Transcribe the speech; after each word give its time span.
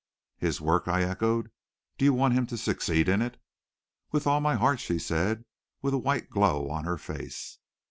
"His 0.39 0.59
work?" 0.59 0.87
I 0.87 1.03
echoed. 1.03 1.51
"Do 1.99 2.05
you 2.05 2.13
want 2.15 2.33
him 2.33 2.47
to 2.47 2.57
succeed 2.57 3.07
in 3.07 3.21
it?" 3.21 3.39
"With 4.11 4.25
all 4.25 4.41
my 4.41 4.55
heart," 4.55 4.79
she 4.79 4.97
said, 4.97 5.45
with 5.83 5.93
a 5.93 5.99
white 5.99 6.27
glow 6.31 6.71
on 6.71 6.85
her 6.85 6.97
face. 6.97 7.59